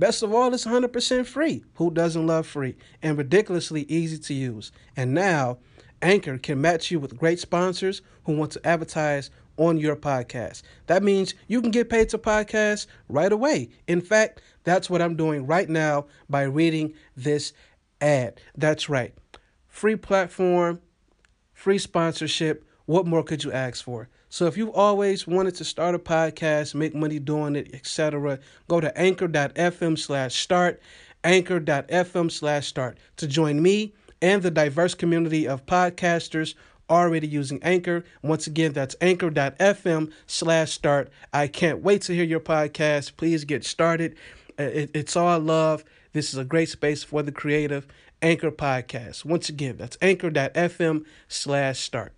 [0.00, 1.62] Best of all, it's 100% free.
[1.74, 2.74] Who doesn't love free?
[3.02, 4.72] And ridiculously easy to use.
[4.96, 5.58] And now,
[6.00, 10.62] Anchor can match you with great sponsors who want to advertise on your podcast.
[10.86, 13.68] That means you can get paid to podcast right away.
[13.86, 17.52] In fact, that's what I'm doing right now by reading this
[18.00, 18.40] ad.
[18.56, 19.12] That's right.
[19.68, 20.80] Free platform,
[21.52, 22.64] free sponsorship.
[22.86, 24.08] What more could you ask for?
[24.30, 28.38] So if you've always wanted to start a podcast, make money doing it, etc.,
[28.68, 30.80] go to anchor.fm slash start,
[31.24, 36.54] anchor.fm slash start to join me and the diverse community of podcasters
[36.88, 38.04] already using Anchor.
[38.22, 41.10] Once again, that's anchor.fm slash start.
[41.32, 43.16] I can't wait to hear your podcast.
[43.16, 44.14] Please get started.
[44.58, 45.84] Uh, it's all love.
[46.12, 47.86] This is a great space for the creative.
[48.22, 49.24] Anchor Podcast.
[49.24, 52.12] Once again, that's anchor.fm slash start.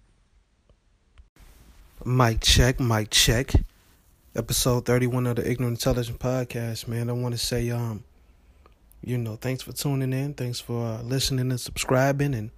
[2.04, 3.52] Mic check, mic check.
[4.34, 7.08] Episode 31 of the Ignorant Intelligent Podcast, man.
[7.08, 8.02] I want to say, um,
[9.04, 10.34] you know, thanks for tuning in.
[10.34, 12.50] Thanks for uh, listening and subscribing and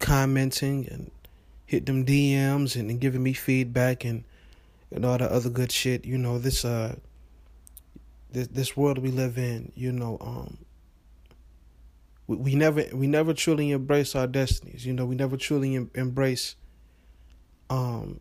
[0.00, 1.10] commenting and
[1.64, 4.24] hit them DMs and, and giving me feedback and,
[4.90, 6.04] and all the other good shit.
[6.04, 6.96] You know, this, uh,
[8.32, 10.58] this, this world we live in, you know, um,
[12.26, 14.84] we, never, we never truly embrace our destinies.
[14.84, 16.54] You know, we never truly em- embrace,
[17.70, 18.20] um,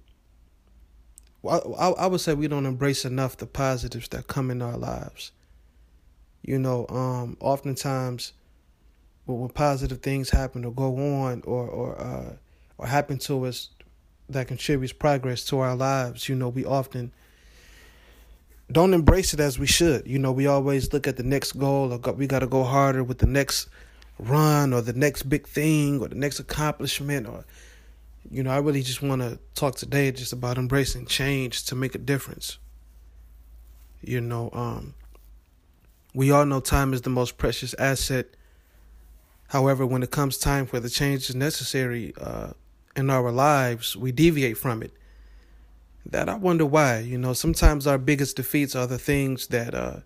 [1.48, 5.32] I, I would say we don't embrace enough the positives that come in our lives.
[6.42, 8.34] You know, um, oftentimes
[9.26, 12.34] when positive things happen or go on or or uh,
[12.78, 13.70] or happen to us
[14.30, 17.12] that contributes progress to our lives, you know, we often
[18.72, 20.06] don't embrace it as we should.
[20.06, 23.04] You know, we always look at the next goal or we got to go harder
[23.04, 23.70] with the next
[24.20, 27.46] run or the next big thing or the next accomplishment or
[28.30, 31.96] you know, I really just want to talk today just about embracing change to make
[31.96, 32.58] a difference.
[34.02, 34.94] You know, um,
[36.14, 38.28] we all know time is the most precious asset.
[39.50, 42.52] However, when it comes time for the changes necessary uh,
[42.96, 44.92] in our lives, we deviate from it.
[46.06, 47.00] That I wonder why.
[47.00, 49.74] You know, sometimes our biggest defeats are the things that.
[49.74, 49.98] Uh,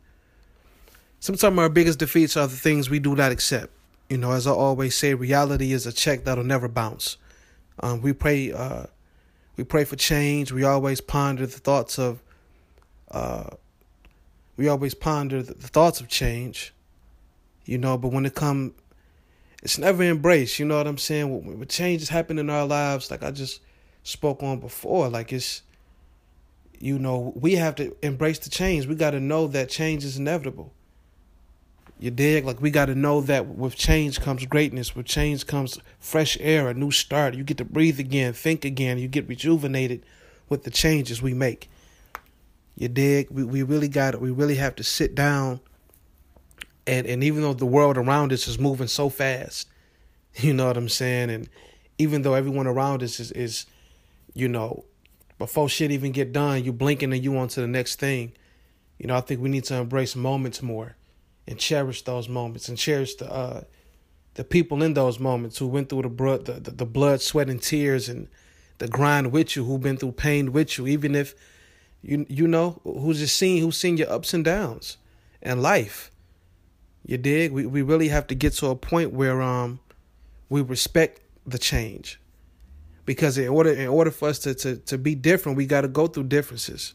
[1.20, 3.72] sometimes our biggest defeats are the things we do not accept.
[4.10, 7.18] You know, as I always say, reality is a check that'll never bounce.
[7.82, 8.52] Um, we pray.
[8.52, 8.86] Uh,
[9.58, 10.52] we pray for change.
[10.52, 12.22] We always ponder the thoughts of.
[13.10, 13.50] Uh,
[14.58, 16.74] we always ponder the, thoughts of change,
[17.66, 17.98] you know.
[17.98, 18.76] But when it come,
[19.64, 20.60] it's never embraced.
[20.60, 21.30] You know what I'm saying?
[21.30, 23.62] When, when changes happen in our lives, like I just
[24.04, 25.64] spoke on before, like it's,
[26.80, 28.86] you know, we have to embrace the change.
[28.86, 30.74] We got to know that change is inevitable.
[32.02, 32.46] You dig?
[32.46, 34.96] Like we got to know that with change comes greatness.
[34.96, 37.36] With change comes fresh air, a new start.
[37.36, 38.98] You get to breathe again, think again.
[38.98, 40.04] You get rejuvenated
[40.50, 41.70] with the changes we make.
[42.76, 43.30] You dig?
[43.30, 44.20] We we really got it.
[44.20, 45.60] we really have to sit down
[46.88, 49.68] and and even though the world around us is moving so fast,
[50.38, 51.30] you know what I'm saying?
[51.30, 51.50] And
[52.00, 53.68] even though everyone around us is is
[54.34, 54.86] you know,
[55.38, 58.32] before shit even get done, you blinking and you on to the next thing.
[58.98, 60.96] You know, I think we need to embrace moments more
[61.48, 63.64] and cherish those moments and cherish the uh,
[64.36, 67.50] the people in those moments who went through the blood, the, the, the blood, sweat,
[67.50, 68.30] and tears, and
[68.78, 71.36] the grind with you, who've been through pain with you, even if
[72.02, 74.98] you you know who's just seen who's seen your ups and downs
[75.42, 76.12] and life.
[77.06, 77.52] You dig?
[77.52, 79.80] We we really have to get to a point where um
[80.50, 82.20] we respect the change.
[83.06, 86.08] Because in order in order for us to to, to be different, we gotta go
[86.08, 86.94] through differences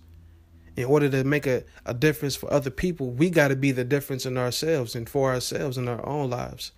[0.76, 3.84] in order to make a, a difference for other people, we got to be the
[3.84, 6.72] difference in ourselves and for ourselves in our own lives.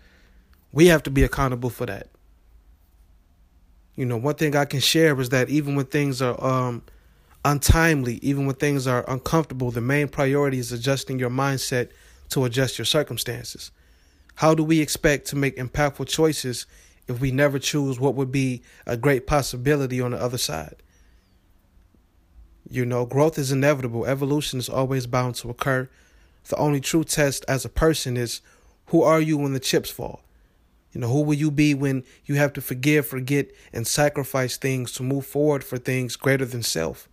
[0.72, 2.08] We have to be accountable for that.
[3.96, 6.82] You know, one thing I can share is that even when things are um,
[7.44, 11.90] untimely, even when things are uncomfortable, the main priority is adjusting your mindset
[12.28, 13.72] to adjust your circumstances.
[14.36, 16.66] How do we expect to make impactful choices
[17.08, 20.76] if we never choose what would be a great possibility on the other side?
[22.70, 24.04] You know, growth is inevitable.
[24.04, 25.88] Evolution is always bound to occur.
[26.48, 28.40] The only true test as a person is
[28.86, 30.22] who are you when the chips fall?
[30.92, 34.92] You know, who will you be when you have to forgive, forget, and sacrifice things
[34.92, 37.08] to move forward for things greater than self?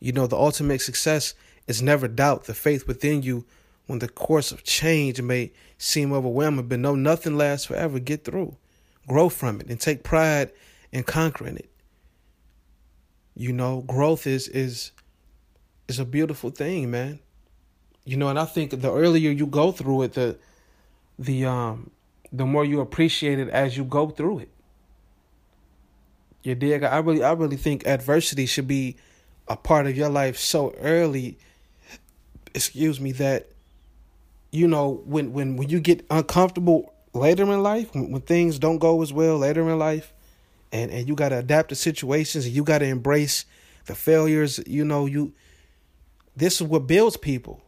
[0.00, 1.34] You know, the ultimate success
[1.66, 2.44] is never doubt.
[2.44, 3.44] The faith within you
[3.86, 7.98] when the course of change may seem overwhelming, but know nothing lasts forever.
[7.98, 8.56] Get through,
[9.08, 10.52] grow from it, and take pride
[10.92, 11.70] in conquering it.
[13.36, 14.92] You know, growth is is
[15.88, 17.20] is a beautiful thing, man.
[18.04, 20.38] You know, and I think the earlier you go through it, the
[21.18, 21.90] the um
[22.32, 24.50] the more you appreciate it as you go through it.
[26.42, 26.82] You dig?
[26.82, 28.96] I really I really think adversity should be
[29.48, 31.38] a part of your life so early,
[32.54, 33.48] excuse me, that
[34.50, 38.78] you know, when when when you get uncomfortable later in life, when, when things don't
[38.78, 40.12] go as well later in life,
[40.72, 43.44] and and you got to adapt to situations, and you got to embrace
[43.86, 44.60] the failures.
[44.66, 45.32] You know, you
[46.36, 47.62] this is what builds people.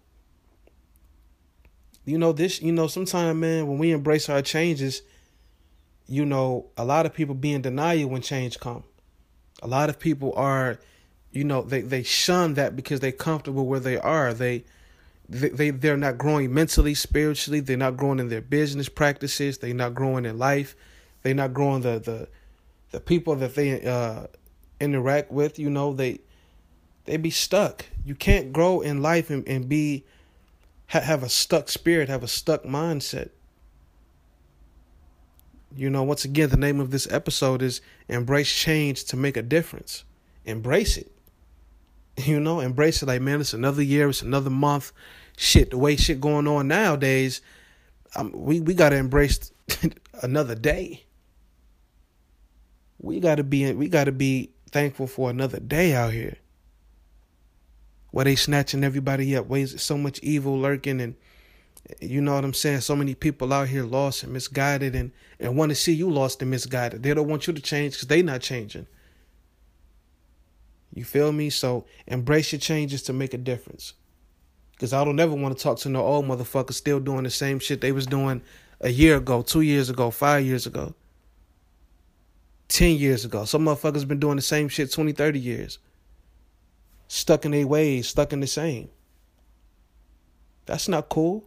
[2.04, 2.62] You know this.
[2.62, 5.02] You know, sometimes, man, when we embrace our changes,
[6.06, 8.84] you know, a lot of people be in denial when change come.
[9.62, 10.78] A lot of people are,
[11.32, 14.32] you know, they they shun that because they're comfortable where they are.
[14.32, 14.64] They
[15.28, 17.60] they, they they're not growing mentally, spiritually.
[17.60, 19.58] They're not growing in their business practices.
[19.58, 20.74] They're not growing in life.
[21.22, 22.28] They're not growing the the
[22.90, 24.26] the people that they uh,
[24.80, 25.58] interact with.
[25.58, 26.20] You know, they
[27.04, 27.86] they be stuck.
[28.04, 30.04] You can't grow in life and, and be
[30.88, 33.30] ha- have a stuck spirit, have a stuck mindset.
[35.76, 39.42] You know, once again, the name of this episode is Embrace Change to Make a
[39.42, 40.04] Difference.
[40.44, 41.12] Embrace it.
[42.24, 44.90] You know, embrace it like, man, it's another year, it's another month.
[45.36, 47.40] Shit, the way shit going on nowadays,
[48.16, 49.52] um, we, we got to embrace
[50.22, 51.04] another day.
[52.98, 56.36] We got to be we got to be thankful for another day out here.
[58.10, 61.14] Where they snatching everybody up, ways so much evil lurking and
[62.00, 62.80] you know what I'm saying?
[62.80, 65.10] So many people out here lost and misguided and,
[65.40, 67.02] and want to see you lost and misguided.
[67.02, 68.86] They don't want you to change because they not changing.
[70.94, 71.50] You feel me?
[71.50, 73.94] So embrace your changes to make a difference.
[74.72, 77.58] Because I don't ever want to talk to no old motherfucker still doing the same
[77.58, 78.42] shit they was doing
[78.80, 80.94] a year ago, two years ago, five years ago,
[82.68, 83.44] 10 years ago.
[83.44, 85.78] Some motherfuckers been doing the same shit 20, 30 years.
[87.08, 88.90] Stuck in their ways, stuck in the same.
[90.66, 91.44] That's not cool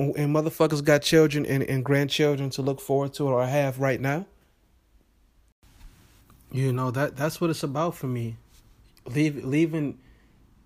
[0.00, 4.00] oh, and motherfuckers got children and, and grandchildren to look forward to or have right
[4.00, 4.26] now.
[6.50, 8.36] You know that that's what it's about for me.
[9.06, 9.98] Leave, leaving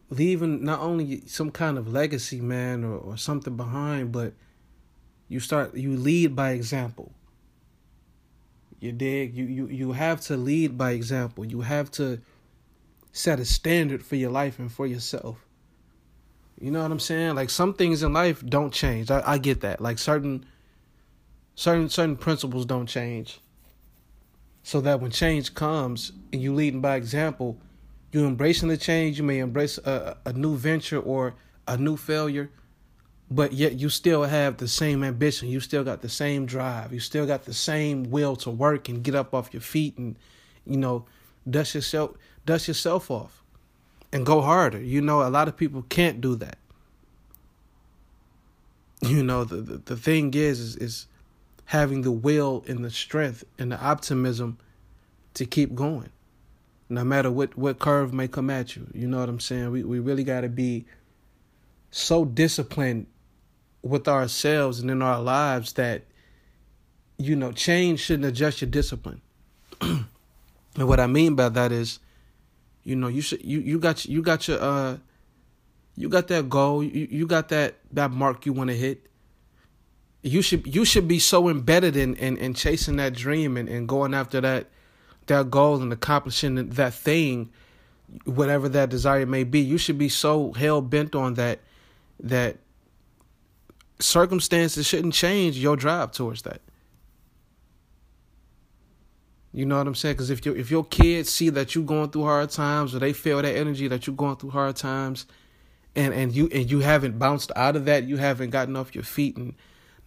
[0.09, 4.33] leaving not only some kind of legacy, man, or, or something behind, but
[5.29, 7.13] you start you lead by example.
[8.85, 9.35] You dig?
[9.35, 11.47] You you you have to lead by example.
[11.47, 12.21] You have to
[13.13, 15.39] set a standard for your life and for yourself.
[16.61, 17.35] You know what I'm saying?
[17.35, 19.11] Like some things in life don't change.
[19.11, 19.81] I, I get that.
[19.81, 20.45] Like certain
[21.55, 23.41] certain certain principles don't change.
[24.63, 27.57] So that when change comes and you leading by example,
[28.13, 31.37] you embracing the change, you may embrace a, a new venture or
[31.67, 32.51] a new failure,
[33.31, 35.49] but yet you still have the same ambition.
[35.49, 36.93] You still got the same drive.
[36.93, 40.17] You still got the same will to work and get up off your feet and,
[40.67, 41.07] you know,
[41.49, 42.13] dust yourself
[42.47, 43.43] dust yourself off
[44.13, 44.81] and go harder.
[44.81, 46.59] You know, a lot of people can't do that.
[49.03, 51.07] You know, the the, the thing is, is is
[51.67, 54.57] having the will and the strength and the optimism
[55.35, 56.09] to keep going.
[56.89, 58.87] No matter what, what curve may come at you.
[58.95, 59.71] You know what I'm saying?
[59.71, 60.87] We we really gotta be
[61.91, 63.07] so disciplined
[63.85, 66.03] with ourselves and in our lives that
[67.19, 69.21] you know change shouldn't adjust your discipline.
[69.81, 70.07] and
[70.75, 72.01] what I mean by that is
[72.85, 74.99] you know, you should you you got you got your uh
[75.97, 79.07] you got that goal, you, you got that that mark you want to hit.
[80.23, 83.89] You should you should be so embedded in in, in chasing that dream and, and
[83.89, 84.67] going after that
[85.27, 87.51] that goal and accomplishing that thing,
[88.27, 89.61] whatever that desire may be.
[89.61, 91.61] You should be so hell bent on that
[92.21, 92.59] that
[93.99, 96.61] circumstances shouldn't change your drive towards that.
[99.53, 100.15] You know what I'm saying?
[100.15, 103.13] Because if your if your kids see that you're going through hard times, or they
[103.13, 105.27] feel that energy that you're going through hard times,
[105.95, 109.05] and and you and you haven't bounced out of that, you haven't gotten off your
[109.05, 109.55] feet and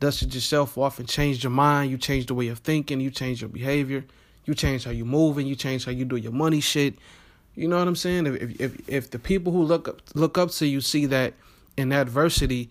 [0.02, 3.42] dusted yourself off and changed your mind, you changed the way of thinking, you changed
[3.42, 4.04] your behavior,
[4.44, 6.96] you changed how you move, and you changed how you do your money shit.
[7.56, 8.28] You know what I'm saying?
[8.28, 11.36] If if if the people who look up look up to you see that
[11.78, 12.70] in adversity,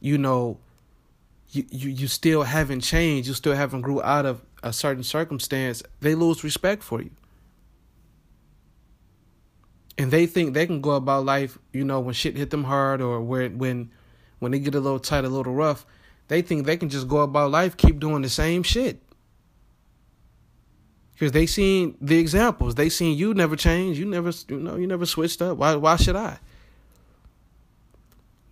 [0.00, 0.58] you know,
[1.50, 5.82] you you, you still haven't changed, you still haven't grew out of a certain circumstance,
[6.00, 7.10] they lose respect for you.
[9.96, 13.00] And they think they can go about life, you know, when shit hit them hard
[13.00, 13.90] or when when
[14.38, 15.84] when they get a little tight, a little rough,
[16.28, 19.02] they think they can just go about life, keep doing the same shit.
[21.14, 22.76] Because they seen the examples.
[22.76, 23.98] They seen you never change.
[23.98, 25.58] You never you know, you never switched up.
[25.58, 26.38] Why why should I?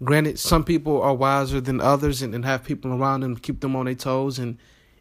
[0.05, 3.75] Granted, some people are wiser than others and, and have people around them keep them
[3.75, 4.59] on their toes and,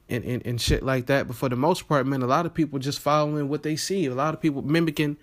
[0.08, 1.28] and, and, and shit like that.
[1.28, 4.06] But for the most part, man, a lot of people just following what they see.
[4.06, 5.18] A lot of people mimicking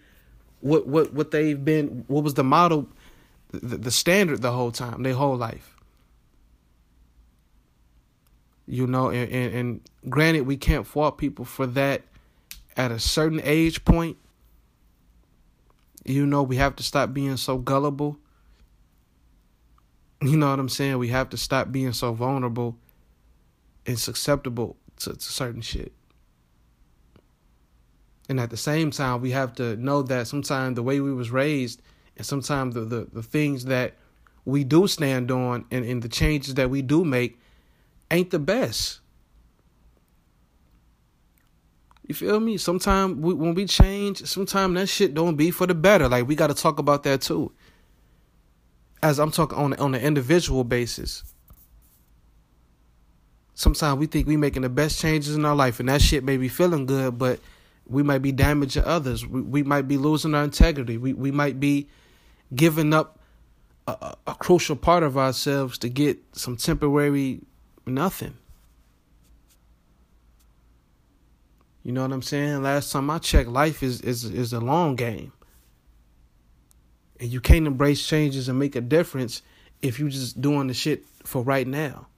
[0.60, 2.88] what what what they've been what was the model
[3.50, 5.76] the, the standard the whole time, their whole life.
[8.66, 12.02] You know, and, and, and granted we can't fault people for that
[12.76, 14.16] at a certain age point.
[16.04, 18.18] You know, we have to stop being so gullible
[20.22, 20.98] you know what I'm saying?
[20.98, 22.76] We have to stop being so vulnerable
[23.86, 25.92] and susceptible to, to certain shit.
[28.28, 31.30] And at the same time, we have to know that sometimes the way we was
[31.30, 31.82] raised
[32.16, 33.94] and sometimes the, the, the things that
[34.44, 37.38] we do stand on and, and the changes that we do make
[38.10, 39.00] ain't the best.
[42.06, 42.58] You feel me?
[42.58, 46.08] Sometimes when we change, sometimes that shit don't be for the better.
[46.08, 47.52] Like we got to talk about that too
[49.02, 51.24] as I'm talking on on an individual basis.
[53.54, 56.36] Sometimes we think we're making the best changes in our life, and that shit may
[56.36, 57.38] be feeling good, but
[57.86, 59.26] we might be damaging others.
[59.26, 60.96] We, we might be losing our integrity.
[60.96, 61.88] We we might be
[62.54, 63.18] giving up
[63.86, 67.40] a, a crucial part of ourselves to get some temporary
[67.86, 68.36] nothing.
[71.82, 72.62] You know what I'm saying?
[72.62, 75.32] Last time I checked, life is is is a long game.
[77.22, 79.42] And you can't embrace changes and make a difference
[79.80, 82.08] if you're just doing the shit for right now.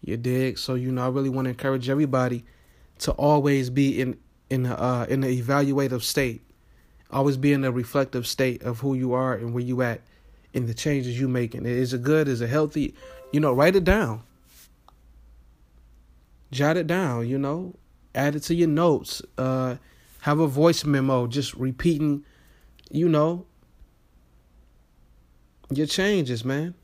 [0.00, 0.58] You dig?
[0.58, 2.44] So you know, I really want to encourage everybody
[2.98, 4.18] to always be in
[4.50, 6.40] in a, uh, in an evaluative state,
[7.12, 10.00] always be in a reflective state of who you are and where you at
[10.52, 11.64] and the changes you making.
[11.64, 12.26] Is it good?
[12.26, 12.96] Is it healthy?
[13.32, 14.24] You know, write it down,
[16.50, 17.28] jot it down.
[17.28, 17.76] You know,
[18.16, 19.22] add it to your notes.
[19.38, 19.76] Uh,
[20.22, 22.24] have a voice memo just repeating,
[22.90, 23.46] you know,
[25.72, 26.74] your changes, man.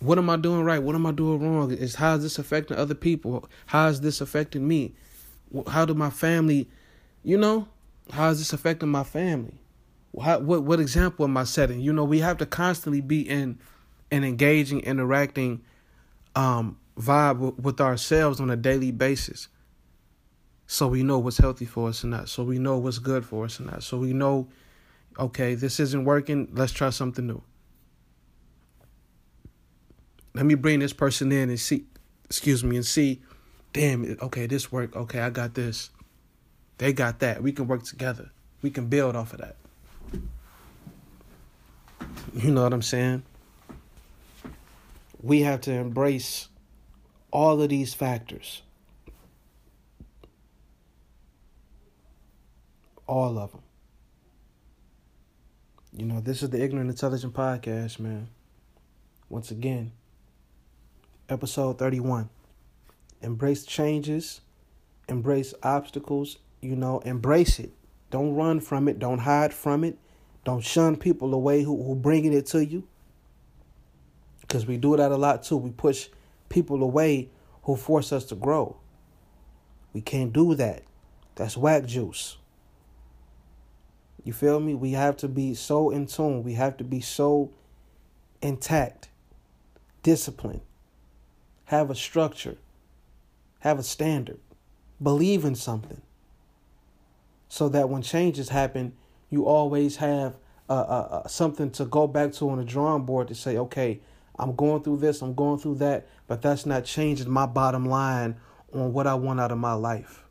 [0.00, 0.82] What am I doing right?
[0.82, 1.72] What am I doing wrong?
[1.72, 3.48] Is how is this affecting other people?
[3.66, 4.94] How is this affecting me?
[5.66, 6.68] How do my family,
[7.24, 7.66] you know,
[8.12, 9.60] how is this affecting my family?
[10.22, 11.80] How, what what example am I setting?
[11.80, 13.58] You know, we have to constantly be in
[14.10, 15.62] an engaging, interacting
[16.36, 19.48] um, vibe with ourselves on a daily basis
[20.70, 22.28] so we know what's healthy for us and that.
[22.28, 23.82] So we know what's good for us and that.
[23.82, 24.48] So we know,
[25.18, 26.46] okay, this isn't working.
[26.52, 27.42] Let's try something new.
[30.34, 31.86] Let me bring this person in and see,
[32.26, 33.22] excuse me, and see,
[33.72, 34.94] damn, okay, this worked.
[34.94, 35.88] Okay, I got this.
[36.76, 37.42] They got that.
[37.42, 38.30] We can work together.
[38.60, 39.56] We can build off of that.
[42.34, 43.22] You know what I'm saying?
[45.22, 46.48] We have to embrace
[47.30, 48.60] all of these factors
[53.08, 53.62] All of them.
[55.94, 58.28] You know, this is the Ignorant Intelligent Podcast, man.
[59.30, 59.92] Once again,
[61.30, 62.28] episode 31.
[63.22, 64.42] Embrace changes,
[65.08, 67.72] embrace obstacles, you know, embrace it.
[68.10, 69.98] Don't run from it, don't hide from it,
[70.44, 72.86] don't shun people away who who bringing it to you.
[74.48, 75.56] Cuz we do that a lot too.
[75.56, 76.08] We push
[76.50, 77.30] people away
[77.62, 78.76] who force us to grow.
[79.94, 80.82] We can't do that.
[81.36, 82.36] That's whack juice.
[84.28, 84.74] You feel me?
[84.74, 86.42] We have to be so in tune.
[86.42, 87.50] We have to be so
[88.42, 89.08] intact,
[90.02, 90.60] disciplined,
[91.64, 92.58] have a structure,
[93.60, 94.38] have a standard,
[95.02, 96.02] believe in something.
[97.48, 98.92] So that when changes happen,
[99.30, 100.36] you always have
[100.68, 103.98] uh, uh, uh, something to go back to on the drawing board to say, okay,
[104.38, 108.36] I'm going through this, I'm going through that, but that's not changing my bottom line
[108.74, 110.27] on what I want out of my life.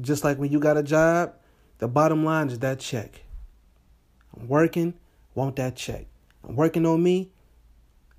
[0.00, 1.34] Just like when you got a job,
[1.78, 3.22] the bottom line is that check.
[4.36, 4.94] I'm working,
[5.34, 6.06] want that check.
[6.46, 7.30] I'm working on me,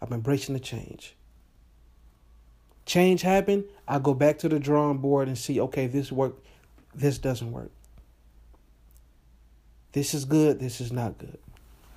[0.02, 1.16] I'm embracing the change.
[2.86, 6.36] Change happen, I go back to the drawing board and see, okay, this work,
[6.94, 7.72] this doesn't work.
[9.92, 11.38] This is good, this is not good.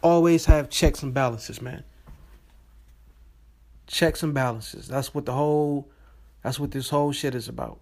[0.02, 1.84] Always have checks and balances, man.
[3.86, 4.88] Checks and balances.
[4.88, 5.88] That's what the whole
[6.42, 7.78] that's what this whole shit is about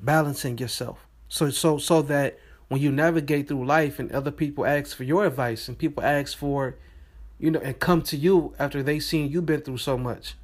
[0.00, 1.06] balancing yourself.
[1.28, 2.38] So so so that
[2.68, 6.36] when you navigate through life and other people ask for your advice and people ask
[6.36, 6.76] for
[7.38, 10.34] you know and come to you after they seen you been through so much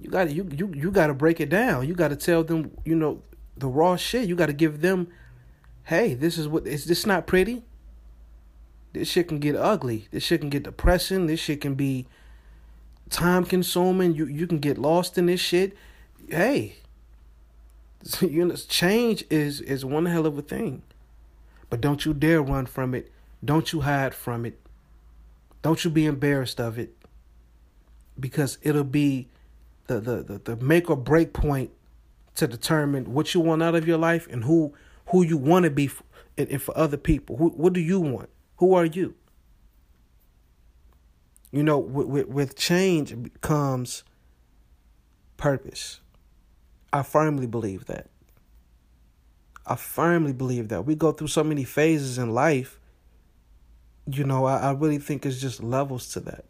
[0.00, 1.86] you got you you you got to break it down.
[1.86, 3.22] You got to tell them you know
[3.56, 4.28] the raw shit.
[4.28, 5.08] You got to give them
[5.84, 7.62] hey this is what is this not pretty?
[8.92, 10.08] This shit can get ugly.
[10.10, 11.26] This shit can get depressing.
[11.26, 12.06] This shit can be
[13.10, 14.14] time consuming.
[14.14, 15.76] You you can get lost in this shit.
[16.28, 16.76] Hey
[18.20, 20.82] you know, change is is one hell of a thing.
[21.68, 23.12] But don't you dare run from it.
[23.44, 24.58] Don't you hide from it.
[25.62, 26.96] Don't you be embarrassed of it.
[28.18, 29.28] Because it'll be
[29.86, 31.70] the the the, the make or break point
[32.36, 34.74] to determine what you want out of your life and who
[35.06, 36.04] who you want to be for,
[36.38, 37.36] and, and for other people.
[37.36, 38.30] Who what do you want?
[38.56, 39.14] Who are you?
[41.50, 44.04] You know, with, with, with change comes
[45.36, 46.00] purpose.
[46.92, 48.08] I firmly believe that.
[49.66, 50.84] I firmly believe that.
[50.84, 52.80] We go through so many phases in life.
[54.06, 56.44] You know, I, I really think it's just levels to that.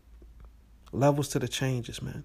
[0.92, 2.24] Levels to the changes, man.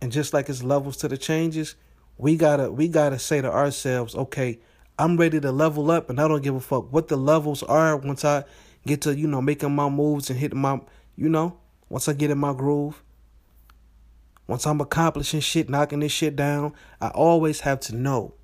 [0.00, 1.76] And just like it's levels to the changes,
[2.16, 4.58] we gotta we gotta say to ourselves, okay,
[4.98, 7.96] I'm ready to level up and I don't give a fuck what the levels are
[7.96, 8.44] once I
[8.86, 10.80] get to, you know, making my moves and hitting my
[11.16, 13.02] you know, once I get in my groove,
[14.48, 18.34] once I'm accomplishing shit, knocking this shit down, I always have to know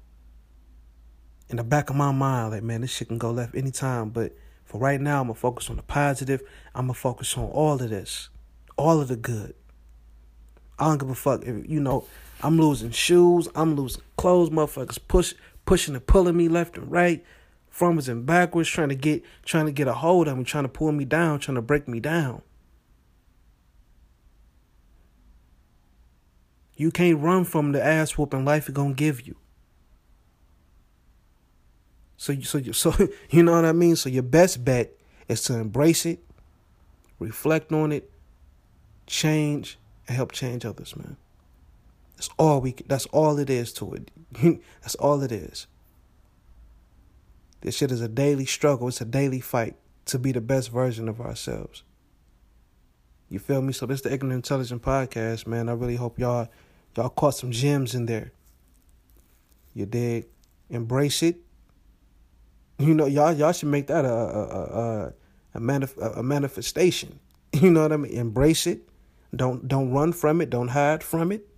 [1.49, 4.11] in the back of my mind, like, man, this shit can go left anytime.
[4.11, 6.43] But for right now, I'm going to focus on the positive.
[6.75, 8.29] I'm going to focus on all of this,
[8.77, 9.55] all of the good.
[10.79, 12.05] I don't give a fuck if, you know,
[12.43, 15.35] I'm losing shoes, I'm losing clothes, motherfuckers push,
[15.65, 17.25] pushing and pulling me left and right,
[17.73, 20.69] frontwards and backwards, trying to get, trying to get a hold of me, trying to
[20.69, 22.43] pull me down, trying to break me down.
[26.77, 29.37] You can't run from the ass whooping life is gonna give you.
[32.17, 33.97] So you, so so you know what I mean.
[33.97, 34.93] So your best bet
[35.29, 36.21] is to embrace it,
[37.19, 38.11] reflect on it,
[39.07, 39.79] change,
[40.09, 41.17] and help change others, man.
[42.17, 42.75] That's all we.
[42.87, 44.11] That's all it is to it.
[44.83, 45.67] that's all it is.
[47.61, 48.89] This shit is a daily struggle.
[48.89, 49.77] It's a daily fight
[50.07, 51.83] to be the best version of ourselves.
[53.35, 53.73] You feel me?
[53.73, 55.69] So this is the Ignorant Intelligent Podcast, man.
[55.69, 56.47] I really hope y'all
[56.97, 58.31] y'all caught some gems in there.
[59.75, 60.27] You dig?
[60.71, 61.39] Embrace it.
[62.79, 65.13] You know, y'all y'all should make that a a a,
[65.55, 67.19] a, manif- a manifestation.
[67.61, 68.13] You know what I mean?
[68.13, 68.89] Embrace it.
[69.35, 70.49] Don't don't run from it.
[70.49, 71.49] Don't hide from it.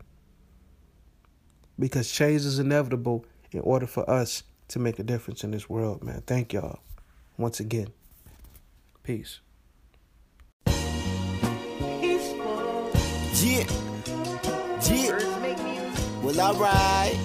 [1.78, 6.02] Because change is inevitable in order for us to make a difference in this world,
[6.02, 6.22] man.
[6.26, 6.80] Thank y'all
[7.36, 7.88] once again.
[9.02, 9.40] Peace.
[16.36, 17.16] Well, alright.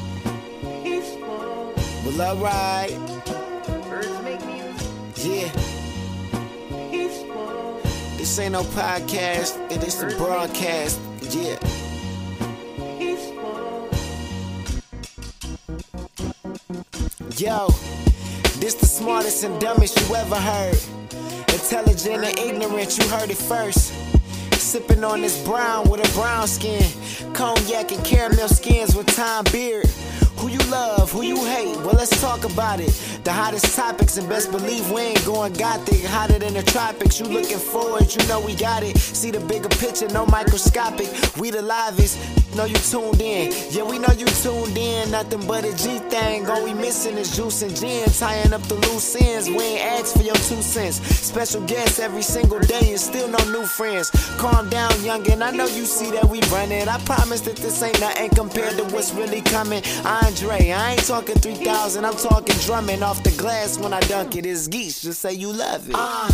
[2.05, 2.91] Well, alright.
[5.17, 5.51] Yeah.
[6.89, 7.81] Peaceful.
[8.15, 11.01] This ain't no podcast, it is a broadcast.
[11.29, 11.57] Yeah.
[17.37, 17.67] Yo,
[18.59, 20.77] this the smartest and dumbest you ever heard.
[21.49, 24.00] Intelligent and ignorant, you heard it first.
[24.71, 26.81] Sipping on this brown with a brown skin.
[27.33, 29.85] Cognac and caramel skins with time beard.
[30.41, 32.89] Who you love, who you hate, well let's talk about it.
[33.23, 36.03] The hottest topics and best believe we ain't going gothic.
[36.03, 38.97] Hotter than the tropics, you looking forward, you know we got it.
[38.97, 41.09] See the bigger picture, no microscopic.
[41.37, 42.17] We the livest,
[42.55, 43.53] know you tuned in.
[43.69, 46.49] Yeah, we know you tuned in, nothing but a G thing.
[46.49, 49.47] All we missing is juice and gin, tying up the loose ends.
[49.47, 50.95] We ain't asked for your two cents.
[51.05, 54.09] Special guests every single day and still no new friends.
[54.39, 56.87] Calm down, youngin', I know you see that we running.
[56.89, 59.83] I promise that this ain't nothing compared to what's really coming.
[60.31, 60.71] Andre.
[60.71, 64.45] I ain't talking 3,000, I'm talking drumming off the glass when I dunk it.
[64.45, 65.95] It's geese, just say you love it.
[65.97, 66.27] Uh,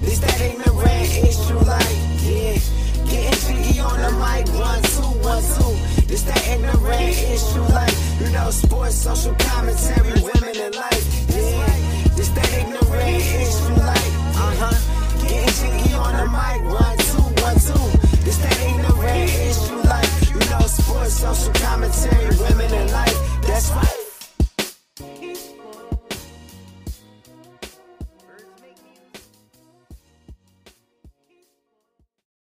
[0.00, 2.58] this that ignorant issue, like, yeah.
[3.06, 6.02] Getting jiggy on the mic, one, two, one, two.
[6.10, 12.10] This that ignorant issue, like, you know, sports, social commentary, women in life, yeah.
[12.16, 15.22] This that ignorant issue, like, uh huh.
[15.22, 17.98] Getting jiggy on the mic, one, two, one, two.
[18.24, 19.53] This that ignorant issue
[21.10, 24.03] social commentary, women in life, that's right.